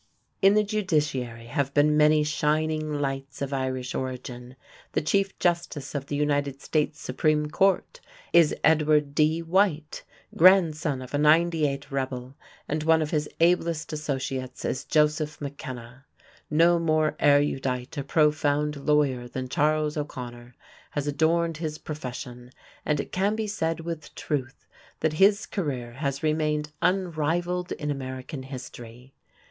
[0.41, 4.55] In the judiciary have been many shining lights of Irish origin.
[4.93, 8.01] The Chief Justice of the United States Supreme Court
[8.33, 9.43] is Edward D.
[9.43, 10.01] White,
[10.35, 12.33] grandson of a '98 rebel,
[12.67, 16.05] and one of his ablest associates is Joseph McKenna.
[16.49, 20.55] No more erudite or profound lawyer than Charles O'Conor
[20.93, 22.49] has adorned his profession
[22.87, 24.65] and it can be said with truth
[25.01, 29.13] that his career has remained unrivalled in American history.